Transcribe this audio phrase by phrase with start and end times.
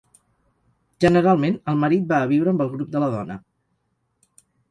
[1.05, 3.39] Generalment el marit va a viure amb el grup de la dona.